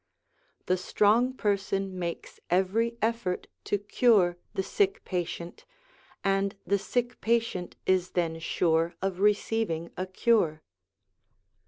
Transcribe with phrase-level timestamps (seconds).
[0.65, 5.63] The strong person makes every effort to cure the sick patient,
[6.23, 10.63] and the sick patient is then sure of receiving a cure.